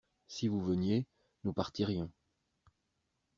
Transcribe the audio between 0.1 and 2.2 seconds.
Si vous veniez, nous partirions.